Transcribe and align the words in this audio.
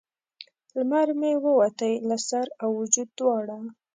لمر 0.77 1.07
مې 1.19 1.31
ووتی 1.43 1.93
له 2.09 2.17
سر 2.27 2.45
او 2.63 2.69
وجود 2.79 3.09
دواړه 3.19 3.57